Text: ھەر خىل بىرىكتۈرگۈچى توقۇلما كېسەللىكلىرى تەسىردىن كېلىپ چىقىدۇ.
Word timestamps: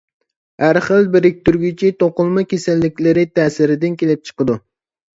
ھەر 0.63 0.79
خىل 0.85 1.05
بىرىكتۈرگۈچى 1.17 1.93
توقۇلما 2.01 2.47
كېسەللىكلىرى 2.57 3.29
تەسىردىن 3.39 4.03
كېلىپ 4.05 4.29
چىقىدۇ. 4.33 4.63